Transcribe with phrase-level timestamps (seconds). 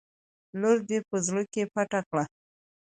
[0.59, 2.23] لور دې په زرو کې پټه کړه.